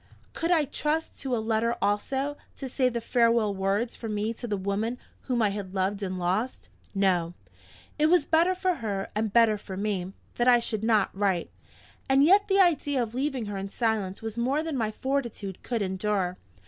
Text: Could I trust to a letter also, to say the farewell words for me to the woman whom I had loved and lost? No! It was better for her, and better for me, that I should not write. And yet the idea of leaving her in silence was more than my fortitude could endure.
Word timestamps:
Could 0.33 0.49
I 0.49 0.65
trust 0.65 1.15
to 1.19 1.35
a 1.35 1.37
letter 1.37 1.75
also, 1.79 2.35
to 2.55 2.67
say 2.67 2.89
the 2.89 2.99
farewell 3.01 3.53
words 3.53 3.95
for 3.95 4.09
me 4.09 4.33
to 4.33 4.47
the 4.47 4.57
woman 4.57 4.97
whom 5.27 5.43
I 5.43 5.49
had 5.49 5.75
loved 5.75 6.01
and 6.01 6.17
lost? 6.17 6.69
No! 6.95 7.35
It 7.99 8.07
was 8.07 8.25
better 8.25 8.55
for 8.55 8.77
her, 8.77 9.09
and 9.13 9.31
better 9.31 9.59
for 9.59 9.77
me, 9.77 10.11
that 10.37 10.47
I 10.47 10.57
should 10.57 10.83
not 10.83 11.15
write. 11.15 11.51
And 12.09 12.23
yet 12.23 12.47
the 12.47 12.59
idea 12.59 13.03
of 13.03 13.13
leaving 13.13 13.45
her 13.45 13.59
in 13.59 13.69
silence 13.69 14.23
was 14.23 14.39
more 14.39 14.63
than 14.63 14.75
my 14.75 14.89
fortitude 14.89 15.61
could 15.61 15.83
endure. 15.83 16.35